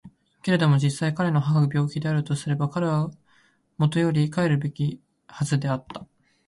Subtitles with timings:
[0.41, 3.11] けれども実際彼の母が病気であるとすれば彼は
[3.77, 6.07] 固より帰るべきはずであった。